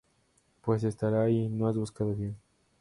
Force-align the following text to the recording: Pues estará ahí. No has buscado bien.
Pues 0.61 0.83
estará 0.83 1.21
ahí. 1.21 1.47
No 1.47 1.67
has 1.67 1.77
buscado 1.77 2.15
bien. 2.15 2.35